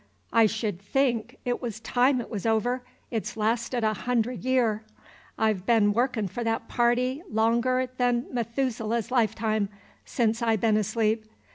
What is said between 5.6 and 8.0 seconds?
been workin' for that party longer